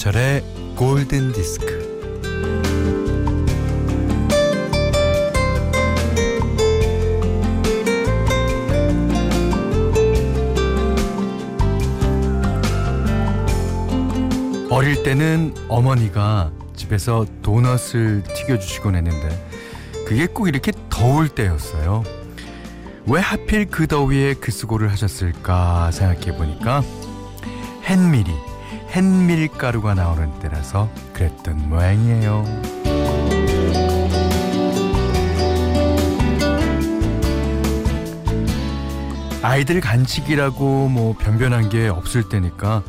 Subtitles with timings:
[0.00, 0.42] 김현철의
[0.76, 1.90] 골든 디스크.
[14.70, 19.28] 어릴 때는 어머니가 집에서 도넛을 튀겨주시곤 했는데
[20.06, 22.04] 그게 꼭 이렇게 더울 때였어요.
[23.06, 26.82] 왜 하필 그 더위에 그 수고를 하셨을까 생각해 보니까
[27.84, 28.49] 햇밀이
[28.90, 32.44] 햇밀가루가 나오는 때라서 그랬던 모양이에요.
[39.42, 42.82] 아이들 간식이라고 뭐 변변한 게 없을 때니까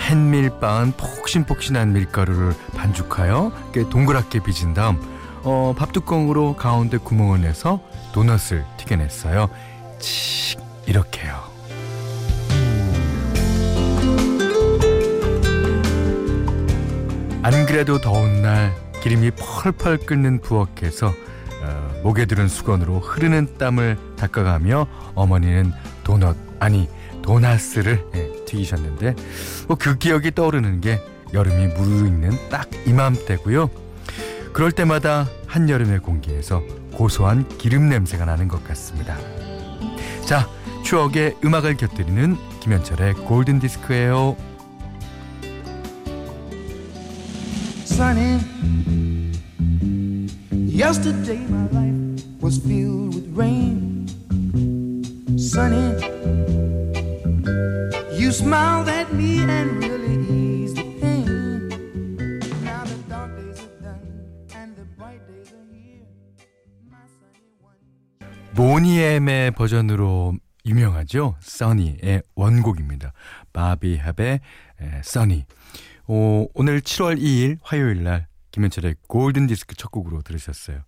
[0.00, 3.52] 햇밀빵은 폭신폭신한 밀가루를 반죽하여
[3.90, 5.00] 동그랗게 빚은 다음
[5.44, 7.80] 어, 밥뚜껑으로 가운데 구멍을 내서
[8.12, 9.48] 도넛을 튀겨냈어요.
[10.00, 11.53] 칙 이렇게요.
[17.44, 21.08] 안 그래도 더운 날 기름이 펄펄 끓는 부엌에서
[21.62, 25.72] 어, 목에 들은 수건으로 흐르는 땀을 닦아가며 어머니는
[26.04, 26.88] 도넛 아니
[27.20, 29.14] 도나스를 예, 튀기셨는데
[29.68, 31.02] 뭐 그 기억이 떠오르는 게
[31.34, 33.68] 여름이 무르익는 딱 이맘때고요.
[34.54, 36.62] 그럴 때마다 한여름의 공기에서
[36.94, 39.18] 고소한 기름 냄새가 나는 것 같습니다.
[40.24, 40.48] 자,
[40.82, 44.34] 추억의 음악을 곁들이는 김현철의 골든 디스크예요.
[48.04, 48.36] Sunny.
[50.52, 54.04] Yesterday my life was filled with rain.
[55.38, 55.96] Sunny.
[58.12, 61.70] You smiled at me and really eased the pain.
[62.62, 64.04] Now the dark days are done
[64.54, 66.04] and the bright days are here.
[66.92, 67.80] My sunny one.
[68.52, 70.34] 모니엠의 버전으로
[70.66, 71.36] 유명하죠.
[71.40, 73.14] 써니의 원곡입니다.
[73.54, 74.40] 바비 합의
[75.02, 75.46] 써니.
[76.06, 80.82] 오, 오늘 7월 2일 화요일 날 김현철의 골든 디스크 첫 곡으로 들으셨어요.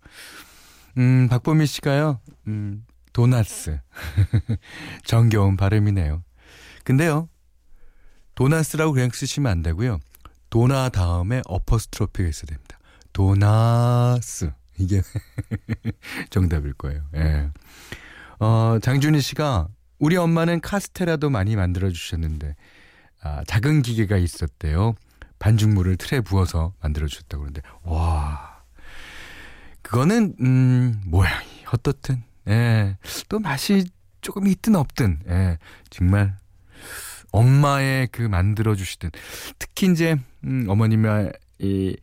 [0.97, 2.19] 음, 박보미 씨가요.
[2.47, 3.79] 음, 도나스.
[5.05, 6.23] 정겨운 발음이네요.
[6.83, 7.29] 근데요.
[8.35, 9.99] 도나스라고 그냥 쓰시면 안 되고요.
[10.49, 12.79] 도나 다음에 어퍼스트로피가 있어야 됩니다.
[13.11, 14.51] 도나스.
[14.77, 15.01] 이게
[16.29, 17.03] 정답일 거예요.
[17.15, 17.49] 예.
[18.39, 19.67] 어, 장준희 씨가
[19.97, 22.55] 우리 엄마는 카스테라도 많이 만들어 주셨는데
[23.23, 24.93] 아, 작은 기계가 있었대요.
[25.39, 28.63] 반죽물을 틀에 부어서 만들어 주셨다고 그러는데 와
[29.81, 32.97] 그거는 음 모양이 어떻든 예.
[33.29, 33.85] 또 맛이
[34.21, 35.57] 조금 있든 없든 예.
[35.89, 36.37] 정말
[37.31, 39.11] 엄마의 그 만들어 주시던
[39.59, 41.07] 특히 이제 음, 어머님이
[41.59, 41.95] 이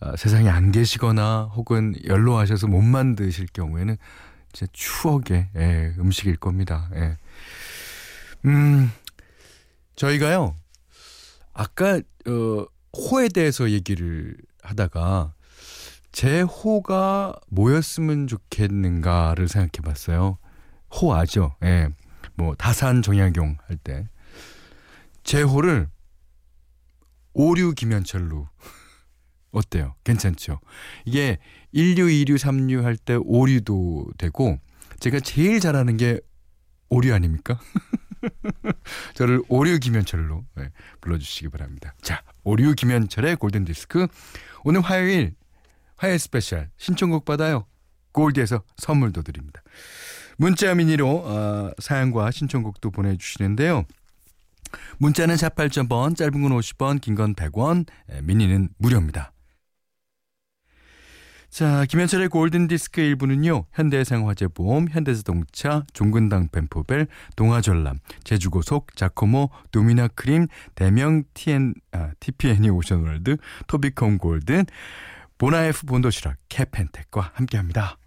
[0.00, 3.96] 어, 세상에 안 계시거나 혹은 연로하셔서 못 만드실 경우에는
[4.52, 6.88] 진짜 추억의 예, 음식일 겁니다.
[6.94, 7.16] 예.
[8.46, 8.90] 음
[9.96, 10.56] 저희가요
[11.52, 11.96] 아까
[12.26, 12.66] 어,
[12.96, 15.34] 호에 대해서 얘기를 하다가
[16.12, 20.38] 제 호가 뭐였으면 좋겠는가를 생각해 봤어요.
[20.94, 21.54] 호 아죠?
[21.62, 21.88] 예.
[22.34, 24.08] 뭐 다산 정약용 할 때.
[25.22, 25.88] 제 호를
[27.32, 28.48] 오류 김현철로
[29.52, 29.94] 어때요?
[30.04, 30.60] 괜찮죠?
[31.04, 31.38] 이게
[31.74, 34.58] 1류, 2류, 3류 할 때 오류도 되고
[34.98, 36.20] 제가 제일 잘하는 게
[36.88, 37.60] 오류 아닙니까?
[39.14, 40.70] 저를 오류 김현철로 네,
[41.00, 41.94] 불러주시기 바랍니다.
[42.02, 44.06] 자, 오류 김현철의 골든 디스크
[44.64, 45.34] 오늘 화요일
[45.96, 47.66] 화요일 스페셜 신청곡 받아요.
[48.12, 49.62] 골드에서 선물도 드립니다.
[50.36, 53.84] 문자 미니로 어, 사연과 신청곡도 보내주시는데요.
[54.98, 57.86] 문자는 48.번, 짧은 건 50원, 긴 건 100원,
[58.22, 59.32] 미니는 무료입니다.
[61.50, 63.64] 자, 김현철의 골든디스크 1부는요.
[63.72, 73.36] 현대해상화재보험, 현대자동차, 종근당 펜포벨, 동아전람, 제주고속, 자코모, 도미나 크림, 대명 TN, 아, TPN이 오션월드,
[73.66, 74.66] 토비컴 골든,
[75.38, 77.98] 보나에프 본도시락, 캐펜텍과 함께합니다.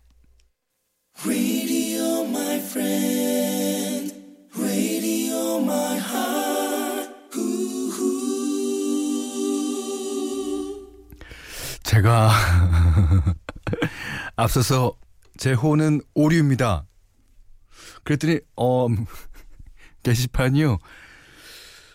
[11.94, 12.32] 제가
[14.36, 14.98] 앞서서
[15.38, 16.88] 제 호는 오류입니다.
[18.04, 18.88] 그랬더니 어
[20.02, 20.80] 게시판이요.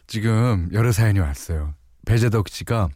[0.06, 1.74] 지금 여러 사연이 왔어요.
[2.06, 2.90] 배재덕 씨가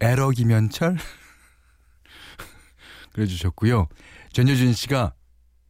[0.00, 0.96] 에러 김현철
[3.14, 3.86] 그래 주셨고요.
[4.32, 5.14] 전효진 씨가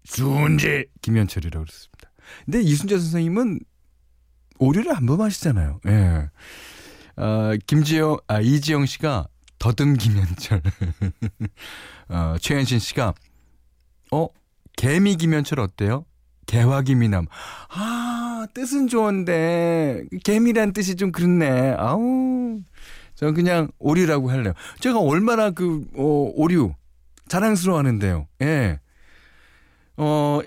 [0.04, 2.10] 순재 김현철이라고 그랬습니다.
[2.46, 3.60] 근데 이순재 선생님은
[4.58, 5.80] 오류를 안 범하시잖아요.
[5.86, 6.30] 예.
[7.16, 10.62] 어, 김지영, 아, 이지영 씨가 더듬 김현철.
[12.08, 13.14] 어, 최현신 씨가
[14.12, 14.28] 어
[14.76, 16.04] 개미 김현철 어때요?
[16.46, 17.26] 개화 기미남.
[17.70, 21.74] 아 뜻은 좋은데 개미란 뜻이 좀 그렇네.
[21.76, 22.60] 아우
[23.18, 24.52] 저는 그냥 오류라고 할래요.
[24.78, 26.72] 제가 얼마나 그, 어, 오류
[27.26, 28.28] 자랑스러워 하는데요.
[28.42, 28.78] 예.
[29.96, 30.38] 어,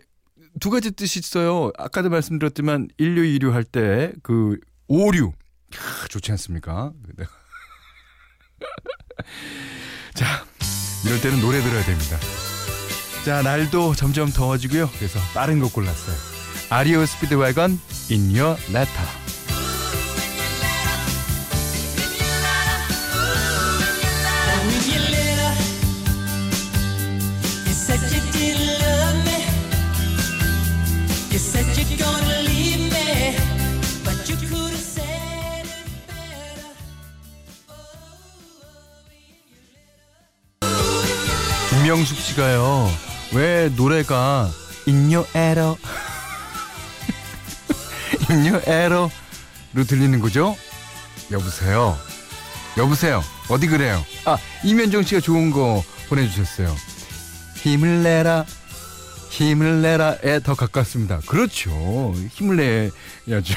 [0.61, 1.71] 두 가지 뜻이 있어요.
[1.77, 5.33] 아까도 말씀드렸지만, 인류, 이류 할 때, 그, 오류.
[5.71, 6.93] 캬, 좋지 않습니까?
[10.13, 10.45] 자,
[11.05, 12.17] 이럴 때는 노래 들어야 됩니다.
[13.25, 14.89] 자, 날도 점점 더워지고요.
[14.97, 16.15] 그래서 빠른 곡 골랐어요.
[16.69, 17.79] 아리오 스피드 와건,
[18.09, 19.20] In Your Letter.
[42.31, 42.89] 씨가요.
[43.33, 44.50] 왜 노래가
[44.88, 45.75] In Your Error
[48.30, 49.10] In Your Error로
[49.88, 50.56] 들리는 거죠?
[51.31, 51.98] 여보세요.
[52.78, 53.24] 여보세요.
[53.50, 54.04] 어디 그래요?
[54.25, 56.75] 아 이면정 씨가 좋은 거 보내주셨어요.
[57.57, 58.45] 힘을 내라.
[59.30, 61.19] 힘을 내라에 더 가깝습니다.
[61.28, 62.13] 그렇죠.
[62.31, 62.92] 힘을
[63.28, 63.56] 내야죠.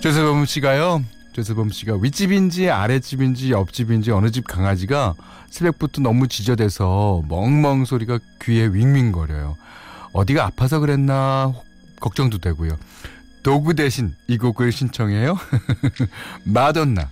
[0.02, 1.04] 조세범 씨가요.
[1.36, 5.14] 조세범 씨가 윗집인지 아랫집인지 옆집인지 어느 집 강아지가
[5.50, 9.58] 새벽부터 너무 지저대서 멍멍 소리가 귀에 윙윙거려요.
[10.14, 11.52] 어디가 아파서 그랬나
[12.00, 12.78] 걱정도 되고요.
[13.42, 15.36] 도구 대신 이 곡을 신청해요.
[16.44, 17.10] 마돈나,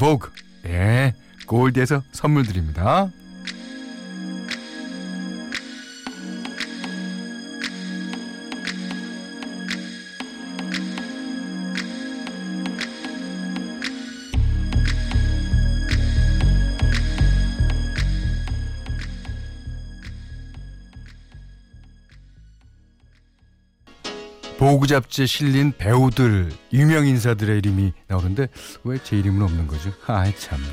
[0.00, 0.32] 보그.
[0.66, 1.14] 예,
[1.46, 3.08] 골드에서 선물 드립니다.
[24.70, 28.46] 보그 잡지에 실린 배우들, 유명 인사들의 이름이 나오는데
[28.84, 29.90] 왜 제 이름은 없는 거죠?
[30.06, 30.64] 아이 참나.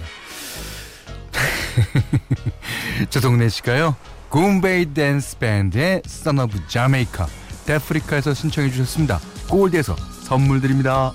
[3.10, 3.96] 조동래 씨가요.
[4.30, 7.26] 굼베이 댄스 밴드의 Son of Jamaica
[7.66, 9.20] 데프리카에서 신청해 주셨습니다.
[9.50, 9.96] 골드에서
[10.26, 11.12] 선물 드립니다.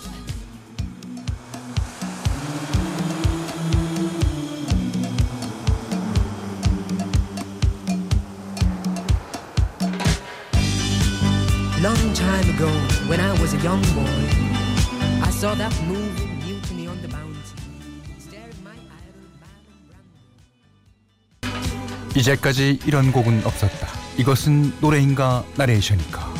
[22.14, 23.88] 이제까지 이런 곡은 없었다.
[24.18, 26.32] 이것은 노래인가 나레이션인가?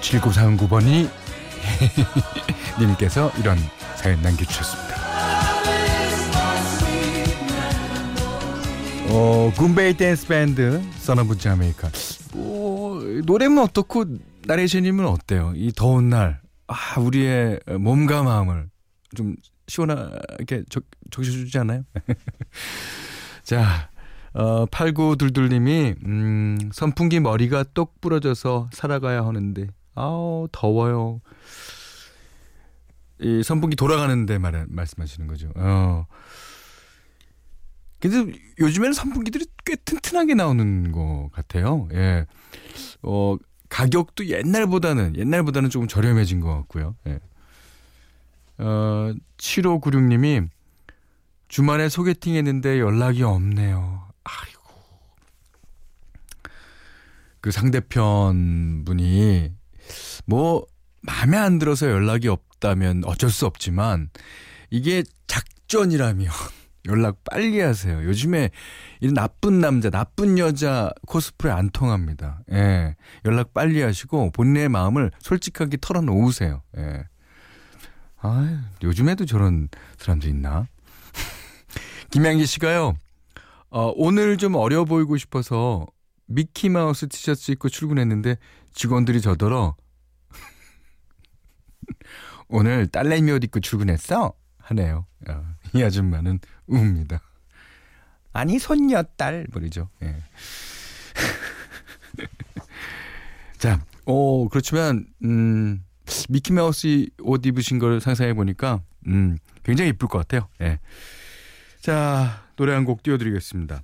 [0.00, 1.08] 7939번이
[2.80, 3.56] 님께서 이런
[3.96, 4.90] 사연 남겨주셨습니다.
[9.12, 11.90] 어, 굼베이 댄스 밴드 써너브 자메이카.
[12.32, 14.04] 뭐 노래는 어떻고
[14.46, 15.52] 나레이션이면 어때요?
[15.54, 18.68] 이 더운 날, 아 우리의 몸과 마음을
[19.16, 19.36] 좀
[19.68, 21.84] 시원하게 적, 적셔주지 않아요?
[23.44, 23.90] 자,
[24.32, 31.20] 어, 8922님이, 음, 선풍기 머리가 똑 부러져서 살아가야 하는데, 아우, 더워요.
[33.20, 35.52] 이 선풍기 돌아가는데 말, 말씀하시는 거죠.
[35.56, 36.06] 어.
[37.98, 41.86] 근데 요즘에는 선풍기들이 꽤 튼튼하게 나오는 것 같아요.
[41.92, 42.24] 예.
[43.02, 43.36] 어,
[43.70, 46.96] 가격도 옛날보다는, 옛날보다는 조금 저렴해진 것 같고요.
[47.06, 47.20] 예.
[48.58, 50.48] 어, 7596님이
[51.48, 54.06] 주말에 소개팅 했는데 연락이 없네요.
[54.24, 54.60] 아이고.
[57.40, 59.52] 그 상대편 분이
[60.26, 60.66] 뭐
[61.00, 64.10] 마음에 안 들어서 연락이 없다면 어쩔 수 없지만
[64.68, 66.28] 이게 작전이라면
[66.86, 68.02] 연락 빨리 하세요.
[68.04, 68.50] 요즘에
[69.00, 72.40] 이런 나쁜 남자, 나쁜 여자 코스프레 안 통합니다.
[72.52, 72.96] 예.
[73.24, 76.62] 연락 빨리 하시고 본인의 마음을 솔직하게 털어놓으세요.
[76.78, 77.04] 예.
[78.22, 79.68] 아, 요즘에도 저런
[79.98, 80.66] 사람도 있나?
[82.10, 82.96] 김양기 씨가요.
[83.70, 85.86] 어, 오늘 좀 어려 보이고 싶어서
[86.26, 88.36] 미키마우스 티셔츠 입고 출근했는데
[88.74, 89.76] 직원들이 저더러
[92.48, 94.32] 오늘 딸내미 옷 입고 출근했어?
[94.58, 95.06] 하네요.
[95.28, 97.20] 어, 이 아줌마는 웁니다.
[98.32, 99.88] 아니 손녀딸 버리죠.
[100.02, 100.16] 예.
[103.58, 105.84] 자, 오 그렇지만 음
[106.28, 110.48] 미키 마우스 옷 입으신 걸 상상해 보니까 음 굉장히 이쁠 것 같아요.
[110.60, 110.78] 예.
[111.80, 113.82] 자 노래 한 곡 띄워드리겠습니다.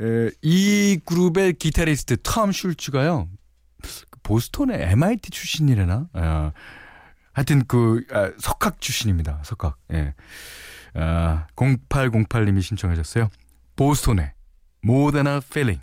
[0.00, 3.28] 에, 이 그룹의 기타리스트 톰 슐츠가요
[4.22, 6.52] 보스턴의 MIT 출신이래나 아,
[7.32, 9.40] 하여튼 그 아, 석학 출신입니다.
[9.44, 9.76] 석학.
[9.92, 10.14] 예.
[10.94, 13.30] 아, 0808님이 신청하셨어요.
[13.76, 14.32] 보스톤의
[14.84, 15.80] More Than a Feeling.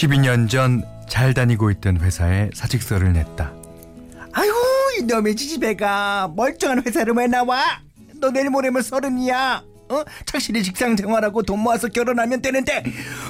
[0.00, 3.52] 12년 전 잘 다니고 있던 회사에 사직서를 냈다.
[4.32, 4.52] 아유
[4.98, 7.62] 이놈의 지지배가 멀쩡한 회사를 왜 나와?
[8.20, 9.62] 너 내일 모레면 서른이야.
[9.88, 10.04] 어?
[10.24, 12.82] 착실히 직장 생활하고 돈 모아서 결혼하면 되는데.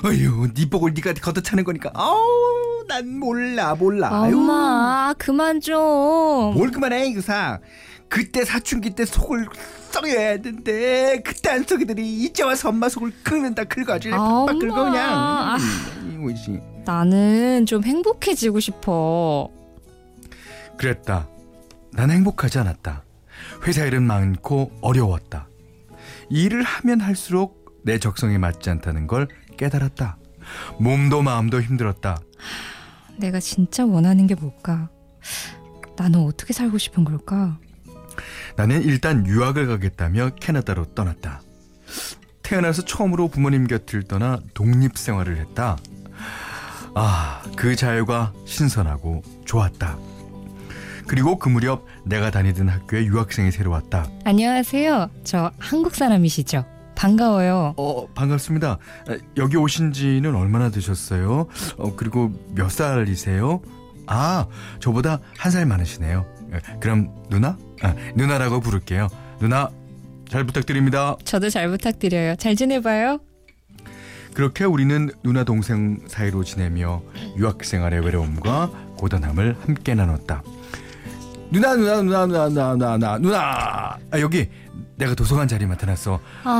[0.04, 1.90] 아유 네 복을 네가 걷어차는 거니까.
[1.94, 2.16] 아우
[2.88, 4.23] 난 몰라 몰라.
[4.23, 4.35] 아유.
[4.37, 5.75] 엄마, 그만 좀.
[6.54, 7.61] 뭘 그만해 이거사.
[8.08, 9.46] 그때 사춘기 때 속을
[9.90, 14.16] 썩여야 했는데 그때 안 썩이더니 이제 와서 엄마 속을 긁는다 긁어지 아,
[14.47, 15.12] 팍팍 긁어 그냥.
[15.12, 15.57] 엄마.
[15.57, 16.61] 음, 이거지.
[16.85, 19.50] 나는 좀 행복해지고 싶어.
[20.76, 21.28] 그랬다.
[21.93, 23.02] 난 행복하지 않았다.
[23.66, 25.49] 회사 일은 많고 어려웠다.
[26.31, 30.19] 일을 하면 할수록 내 적성에 맞지 않다는 걸 깨달았다.
[30.78, 32.19] 몸도 마음도 힘들었다.
[33.16, 34.90] 내가 진짜 원하는 게 뭘까?
[35.97, 37.59] 나는 어떻게 살고 싶은 걸까?
[38.56, 41.42] 나는 일단 유학을 가겠다며 캐나다로 떠났다.
[42.42, 45.76] 태어나서 처음으로 부모님 곁을 떠나 독립 생활을 했다.
[46.94, 49.98] 아, 그 자유가 신선하고 좋았다.
[51.06, 54.08] 그리고 그 무렵 내가 다니던 학교에 유학생이 새로 왔다.
[54.25, 55.10] 안녕하세요.
[55.25, 56.64] 저 한국 사람이시죠?
[56.96, 57.75] 반가워요.
[57.76, 58.78] 어, 반갑습니다.
[59.10, 61.46] 에, 여기 오신 지는 얼마나 되셨어요?
[61.76, 63.60] 어, 그리고 몇 살이세요?
[64.06, 64.46] 아,
[64.80, 66.25] 저보다 한 살 많으시네요.
[66.54, 67.58] 에, 그럼 누나?
[67.83, 69.09] 아, 누나라고 부를게요.
[69.40, 69.71] 누나
[70.28, 71.16] 잘 부탁드립니다.
[71.25, 72.37] 저도 잘 부탁드려요.
[72.37, 73.18] 잘 지내봐요.
[74.35, 77.02] 그렇게 우리는 누나 동생 사이로 지내며
[77.38, 80.42] 유학 생활의 외로움과 고단함을 함께 나눴다.
[81.50, 84.49] 누나 누나 누나 누나 누나 누나 누나 아, 여기
[84.97, 86.21] 내가 도서관 자리 맡아놨어.
[86.45, 86.50] 아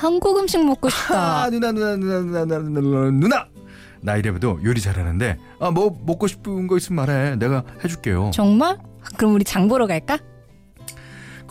[0.00, 1.44] 한국 음식 먹고 싶다.
[1.44, 3.46] 아, 누나 누나 누나 누나 누나 누나 누나
[4.02, 8.32] 나 이래봬도 요리 잘하는데 아 뭐 먹고 싶은 거 있으면 말해 내가 해줄게요.
[8.34, 8.76] 정말?
[9.16, 10.18] 그럼 우리 장 보러 갈까?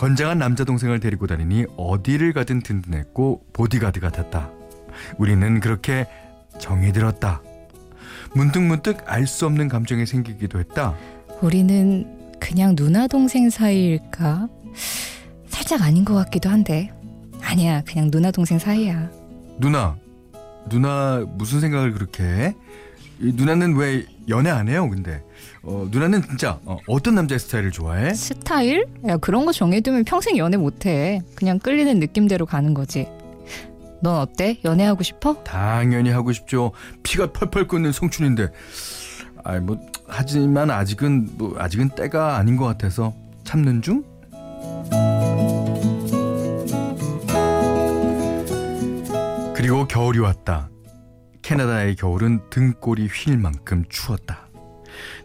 [0.04, 4.52] 건장한 남자 동생을 데리고 다니니 어디를 가든 든든했고 보디가드 같았다.
[5.18, 6.08] 우리는 그렇게
[6.60, 7.42] 정이 들었다.
[8.36, 10.94] 문득문득 알 수 없는 감정이 생기기도 했다.
[11.42, 14.50] 우리는 그냥 누나 동생 사이일까?
[15.48, 16.92] 살짝 아닌 것 같기도 한데.
[17.42, 19.10] 아니야, 그냥 누나 동생 사이야.
[19.58, 19.96] 누나,
[20.68, 22.56] 누나 무슨 생각을 그렇게 해?
[23.20, 24.90] 이 누나는 왜 연애 안 해요?
[24.90, 25.24] 근데
[25.62, 28.14] 어, 누나는 진짜 어, 어떤 남자의 스타일을 좋아해?
[28.14, 28.86] 스타일?
[29.08, 31.22] 야, 그런 거 정해두면 평생 연애 못해.
[31.36, 33.08] 그냥 끌리는 느낌대로 가는 거지.
[34.02, 34.60] 넌 어때?
[34.66, 35.42] 연애하고 싶어?
[35.44, 36.72] 당연히 하고 싶죠.
[37.04, 38.50] 피가 펄펄 끓는 송춘인데.
[39.46, 39.78] 아이 뭐
[40.08, 43.14] 하지만 아직은 뭐 아직은 때가 아닌 것 같아서
[43.46, 44.04] 참는 중.
[49.56, 50.70] 그리고 겨울이 왔다.
[51.44, 54.48] 캐나다의 겨울은 등골이 휠 만큼 추웠다.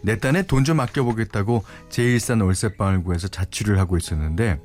[0.03, 4.61] 내 딴에 돈 좀 아껴보겠다고 제일 싼 월세방을 구해서 자취를 하고 있었는데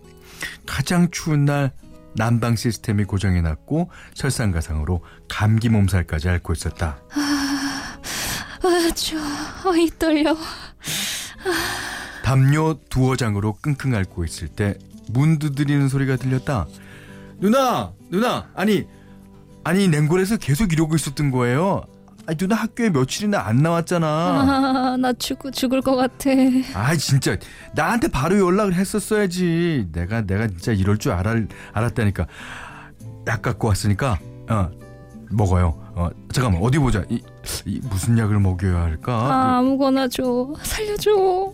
[0.65, 1.71] 가장 추운 날
[2.15, 6.99] 난방 시스템이 고장이 났고 설상가상으로 감기 몸살까지 앓고 있었다.
[7.11, 9.21] 아, 추워.
[9.23, 10.35] 아, 이 떨려.
[12.23, 14.77] 담요 두어 장으로 끙끙 앓고 있을 때
[15.09, 16.65] 문 두드리는 소리가 들렸다.
[17.39, 18.87] 누나, 누나, 아니,
[19.63, 21.83] 아니 냉골에서 계속 이러고 있었던 거예요.
[22.25, 24.07] 아니 누나 학교에 며칠이나 안 나왔잖아.
[24.07, 26.29] 아, 나 죽, 죽을 것 같아.
[26.73, 27.35] 아 진짜
[27.75, 29.87] 나한테 바로 연락을 했었어야지.
[29.91, 31.43] 내가 내가 진짜 이럴 줄 알았,
[31.73, 32.27] 알았다니까.
[33.27, 34.69] 약 갖고 왔으니까 어
[35.31, 35.79] 먹어요.
[35.95, 37.03] 어 잠깐만 어디 보자.
[37.09, 37.21] 이,
[37.65, 39.13] 이 무슨 약을 먹여야 할까?
[39.13, 40.53] 아, 아무거나 줘.
[40.61, 41.53] 살려줘.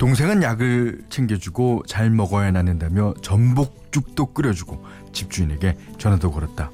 [0.00, 6.70] 동생은 약을 챙겨주고 잘 먹어야 낫는다며 전복죽도 끓여주고 집주인에게 전화도 걸었다.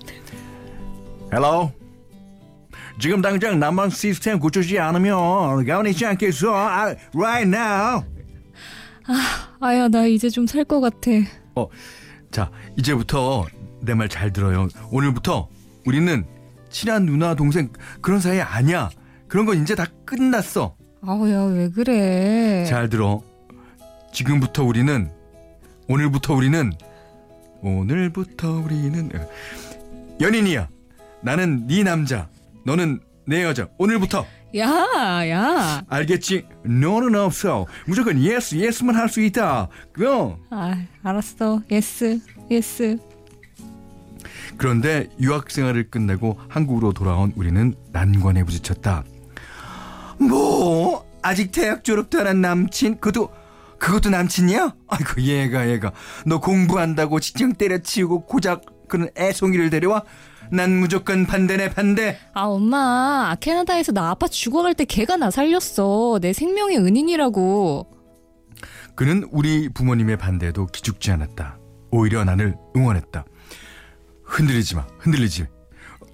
[1.32, 1.72] Hello.
[3.00, 6.54] 지금 당장 난방 시스템 고쳐지지 않으면 가만히 있지 않겠어.
[6.54, 8.04] 아, right now.
[9.58, 11.10] 아야, 나 이제 좀 살 것 같아.
[12.30, 13.46] 자, 이제부터
[13.82, 14.68] 내 말 잘 들어요.
[14.92, 15.48] 오늘부터
[15.84, 16.24] 우리는
[16.70, 18.88] 친한 누나 동생 그런 사이 아니야.
[19.26, 20.76] 그런 건 이제 다 끝났어.
[21.06, 22.64] 아우, 야, 왜 그래.
[22.68, 23.22] 잘 들어.
[24.12, 25.10] 지금부터 우리는
[25.88, 26.72] 오늘부터 우리는
[27.62, 29.28] 오늘부터 우리는 어,
[30.20, 30.68] 연인이야.
[31.22, 32.28] 나는 네 남자.
[32.64, 33.68] 너는 내 여자.
[33.78, 35.82] 오늘부터 야, 야.
[35.88, 36.46] 알겠지?
[36.64, 37.66] No는 없어.
[37.86, 39.68] 무조건 yes yes만 할 수 있다.
[39.92, 41.62] 그럼 아, 알았어.
[41.70, 42.20] Yes,
[42.50, 42.98] yes.
[44.56, 49.04] 그런데 유학 생활을 끝내고 한국으로 돌아온 우리는 난관에 부딪혔다.
[50.66, 53.30] 뭐 아직 대학 졸업도 안 한 남친 그것도
[53.78, 54.74] 그것도 남친이야?
[54.88, 55.92] 아이고 얘가 얘가
[56.24, 60.02] 너 공부한다고 직장 때려치우고 고작 그런 애송이를 데려와?
[60.50, 63.34] 난 무조건 반대네 반대 아, 엄마.
[63.40, 66.18] 캐나다에서 나 아빠 죽어갈 때 걔가 나 살렸어.
[66.20, 67.86] 내 생명의 은인이라고.
[68.94, 71.58] 그는 우리 부모님의 반대에도 기죽지 않았다.
[71.90, 73.24] 오히려 나를 응원했다.
[74.24, 75.46] 흔들리지 마, 흔들리지.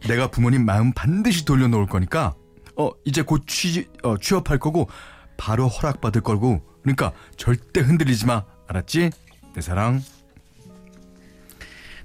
[0.08, 2.34] 내가 부모님 마음 반드시 돌려놓을 거니까
[2.76, 4.88] 어 이제 곧 취, 어, 취업할 거고
[5.36, 9.10] 바로 허락받을 거고 그러니까 절대 흔들리지 마 알았지?
[9.54, 10.00] 내 사랑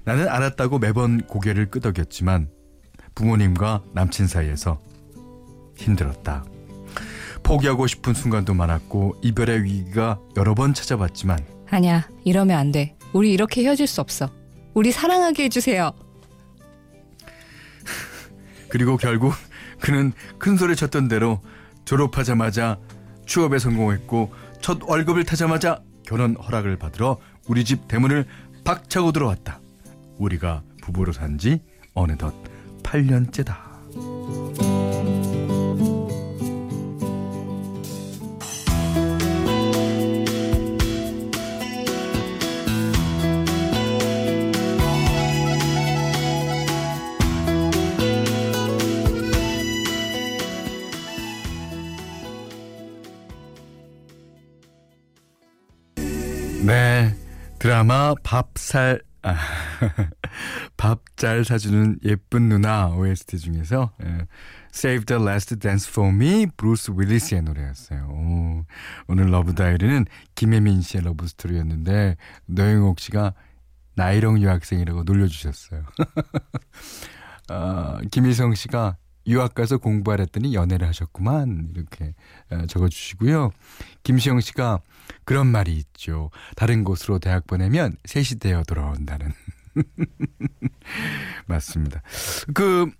[0.04, 2.48] 나는 알았다고 매번 고개를 끄덕였지만
[3.14, 4.80] 부모님과 남친 사이에서
[5.76, 6.44] 힘들었다.
[7.42, 12.96] 포기하고 싶은 순간도 많았고 이별의 위기가 여러 번 찾아왔지만 아니야, 이러면 안 돼.
[13.12, 14.30] 우리 이렇게 헤어질 수 없어.
[14.74, 15.92] 우리 사랑하게 해주세요.
[18.68, 19.32] 그리고 결국
[19.80, 21.40] 그는 큰 소리 쳤던 대로
[21.84, 22.78] 졸업하자마자
[23.26, 28.26] 취업에 성공했고 첫 월급을 타자마자 결혼 허락을 받으러 우리 집 대문을
[28.64, 29.60] 박차고 들어왔다.
[30.18, 31.60] 우리가 부부로 산 지
[31.94, 32.34] 어느덧
[32.82, 33.67] 8년째다.
[58.68, 59.34] 살 아,
[60.76, 64.26] 밥 잘 사주는 예쁜 누나 OST 중에서 예,
[64.72, 68.06] Save the Last Dance for Me 브루스 윌리스의 노래였어요.
[68.08, 68.64] 오,
[69.08, 70.04] 오늘 love diary는
[70.34, 73.32] 김혜민 씨의 love story였는데 노영옥 씨가
[73.96, 75.84] 나이롱 유학생이라고 놀려주셨어요.
[77.50, 82.14] 어, 김희성 씨가 유학 가서 공부하랬더니 연애를 하셨구만 이렇게
[82.50, 83.50] 어, 적어주시고요.
[84.02, 84.80] 김시영 씨가
[85.24, 86.30] 그런 말이 있죠.
[86.56, 89.32] 다른 곳으로 대학 보내면 셋이 되어 돌아온다는.
[91.46, 92.02] 맞습니다.
[92.54, 92.90] 그,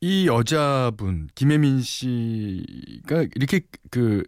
[0.00, 4.22] 이 여자분, 김혜민 씨가 이렇게 그,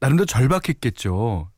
[0.00, 1.50] 나름대로 절박했겠죠.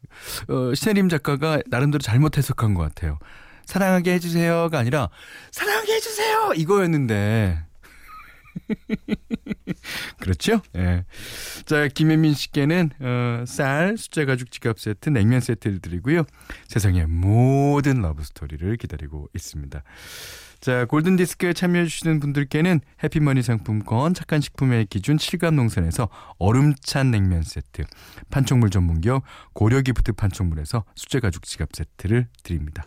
[0.48, 3.18] 어, 신혜림 작가가 나름대로 잘못 해석한 것 같아요.
[3.66, 5.10] 사랑하게 해주세요가 아니라,
[5.50, 6.52] 사랑하게 해주세요!
[6.56, 7.67] 이거였는데.
[10.20, 10.60] 그렇죠?
[10.76, 11.04] 예.
[11.64, 16.24] 자, 김혜민 씨께는 어, 쌀, 숫자 가죽 지갑 세트, 냉면 세트를 드리고요.
[16.68, 19.82] 세상의 모든 love story를 기다리고 있습니다.
[20.60, 27.84] 자, 골든 디스크에 참여해 주시는 분들께는 해피머니 상품권, 착한 식품의 기준 칠갑농산에서 얼음찬 냉면 세트,
[28.30, 32.84] 판촉물 전문기업 고려 기프트 판촉물에서 숫자 가죽 지갑 세트를 드립니다.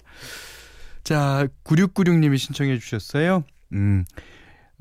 [1.03, 3.43] 자, 9696님이 신청해 주셨어요.
[3.73, 4.03] 음.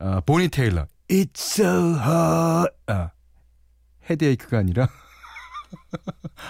[0.01, 3.11] 어, 보니 테일러 It's so hot 아,
[4.09, 4.89] 헤드에이크가 아니라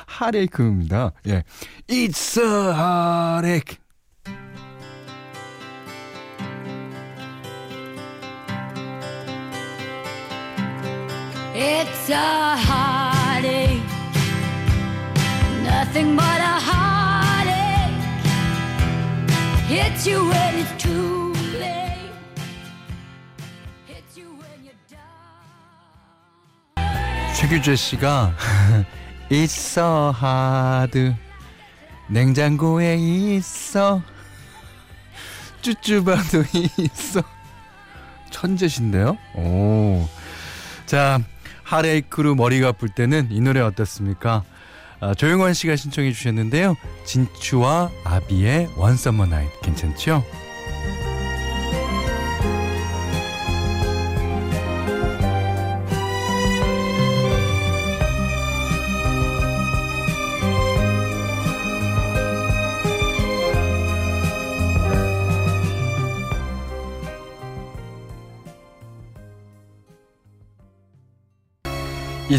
[0.06, 1.12] 하레이크입니다.
[1.26, 1.42] 예,
[1.88, 2.70] It's so
[20.06, 20.30] you
[27.50, 28.32] 최규재 씨가
[29.32, 31.16] so hard
[32.08, 34.00] 냉장고에 있어
[35.60, 36.44] 쭈쭈바도
[36.78, 37.24] 있어
[38.30, 39.18] 천재신데요?
[39.34, 40.08] 오.
[40.86, 41.18] 자,
[41.64, 44.44] 하레이크로 머리가 아플 때는 이 노래 어떻습니까?
[45.00, 46.76] 아, 조영원 씨가 신청해 주셨는데요.
[47.04, 50.24] 진추와 아비의 Summer Night 괜찮죠?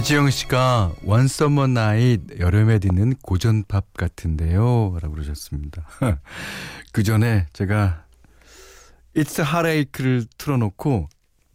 [0.02, 4.98] 이지영 씨가 One Summer Night 여름에 듣는 고전팝 같은데요.
[5.00, 5.86] 라고 그러셨습니다.
[6.92, 8.04] 그 전에 제가
[9.16, 11.08] It's Heartache를 틀어놓고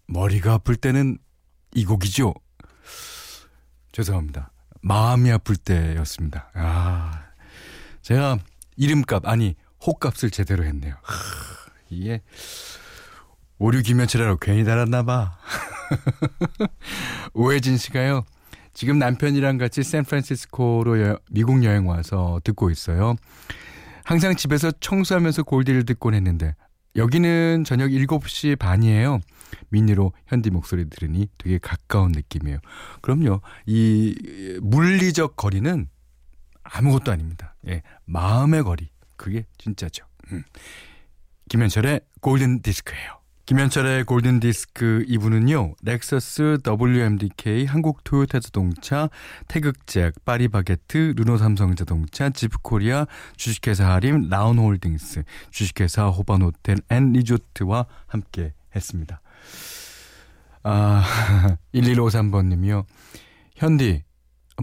[0.07, 1.19] 머리가 아플 때는
[1.75, 2.35] 이 곡이죠.
[3.91, 4.53] 죄송합니다.
[4.81, 6.49] 마음이 아플 때였습니다.
[6.55, 7.25] 아,
[8.03, 8.39] 제가
[8.77, 10.95] 이름값, 아니, 호값을 제대로 했네요.
[11.03, 11.15] 하,
[11.91, 12.23] 이게
[13.59, 15.37] 오류 기면치라고 괜히 달았나봐.
[17.35, 18.25] 오혜진 씨가요.
[18.77, 23.17] 지금 남편이랑 같이 샌프란시스코로 여, 미국 여행 와서 듣고 있어요.
[24.05, 26.55] 항상 집에서 청소하면서 골디를 듣곤 했는데
[26.95, 29.21] 여기는 저녁 7시 반이에요.
[29.71, 32.59] 미니로 현디 목소리 들으니 되게 가까운 느낌이에요.
[33.01, 33.41] 그럼요.
[33.65, 34.15] 이
[34.61, 35.89] 물리적 거리는
[36.63, 37.57] 아무것도 아닙니다.
[37.69, 38.91] 예, 마음의 거리.
[39.17, 40.05] 그게 진짜죠.
[40.33, 40.43] 음.
[41.49, 43.21] 김현철의 골든 디스크예요.
[43.47, 45.77] 김현철의 골든디스크 2부는요.
[45.85, 49.09] 렉서스 WMDK, 한국 토요타 자동차,
[49.47, 53.07] 태극제약, 파리바게트, 르노삼성자동차, 지프코리아,
[53.37, 59.21] 주식회사 하림, 라운홀딩스, 주식회사 호반호텔 앤 리조트와 함께 했습니다.
[60.65, 61.05] 아,
[61.73, 62.85] 1153번님이요.
[63.55, 64.03] 현디,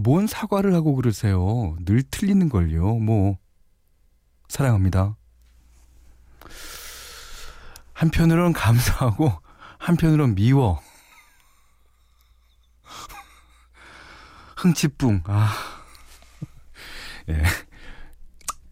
[0.02, 1.74] 뭔 사과를 하고 그러세요?
[1.86, 2.98] 늘 틀리는 걸요.
[2.98, 3.38] 뭐,
[4.48, 5.16] 사랑합니다.
[7.94, 9.32] 한편으로는 감사하고,
[9.78, 10.80] 한편으로는 미워.
[14.56, 15.52] 흥치뿡, 아.
[17.28, 17.42] 예.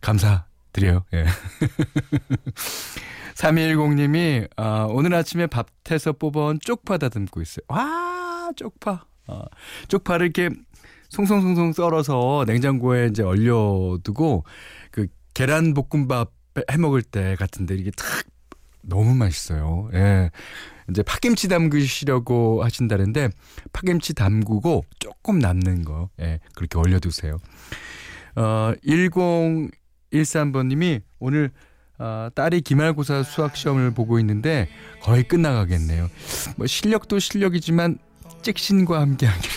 [0.00, 1.04] 감사드려요.
[1.14, 1.26] 예.
[3.34, 7.64] 3210님이 아, 오늘 아침에 밭에서 뽑아온 쪽파 다듬고 있어요.
[7.68, 9.06] 와, 쪽파.
[9.26, 9.42] 아,
[9.88, 10.50] 쪽파를 이렇게
[11.08, 14.44] 송송송송 썰어서 냉장고에 이제 얼려두고
[14.90, 16.32] 그 계란 볶음밥
[16.70, 18.24] 해 먹을 때 같은데 이게 탁
[18.82, 19.88] 너무 맛있어요.
[19.94, 20.30] 예.
[20.90, 23.30] 이제 팥김치 담그시려고 하신다는데
[23.72, 27.38] 팥김치 담그고 조금 남는 거 예, 그렇게 얼려두세요.
[28.36, 31.50] 어, 1013번님이 오늘
[31.98, 34.68] 어, 딸이 기말고사 수학 시험을 보고 있는데
[35.02, 36.08] 거의 끝나가겠네요.
[36.56, 37.98] 뭐 실력도 실력이지만
[38.42, 39.50] 찍신과 함께하길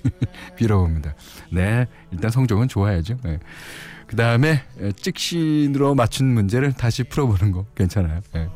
[0.56, 1.14] 빌어봅니다.
[1.52, 3.18] 네, 일단 성적은 좋아야죠.
[3.22, 3.38] 네.
[4.10, 4.64] 그 다음에
[5.00, 8.20] 찍신으로 맞춘 문제를 다시 풀어보는 거 괜찮아요.
[8.32, 8.48] 네.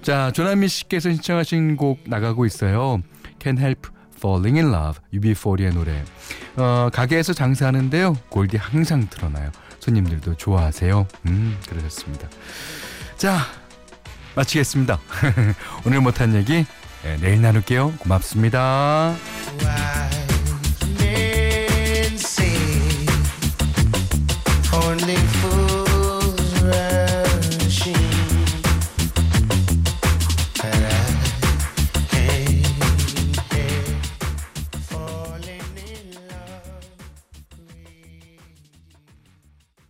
[0.00, 3.02] 자, 조남미 씨께서 신청하신 곡 나가고 있어요.
[3.42, 6.04] Can Help Falling in Love, UB40의 노래.
[6.54, 8.14] 어, 가게에서 장사하는데요.
[8.28, 9.50] 골디 항상 틀어놔요.
[9.80, 11.04] 손님들도 좋아하세요.
[11.26, 12.28] 음, 그러셨습니다.
[13.16, 13.38] 자,
[14.36, 15.00] 마치겠습니다.
[15.84, 16.64] 오늘 못한 얘기
[17.02, 17.94] 네, 내일 나눌게요.
[17.98, 19.16] 고맙습니다.